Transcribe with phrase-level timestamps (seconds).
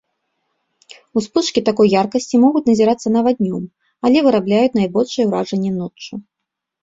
[1.19, 3.63] Успышкі такой яркасці могуць назірацца нават днём,
[4.09, 6.13] але вырабляюць найбольшае уражанне ноччу.